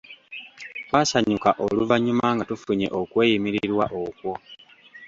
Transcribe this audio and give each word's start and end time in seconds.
Twasanyuka 0.87 1.49
oluvannyuma 1.65 2.27
nga 2.35 2.43
tufunye 2.49 2.87
okweyimirirwa 2.99 3.85
okwo. 4.03 4.33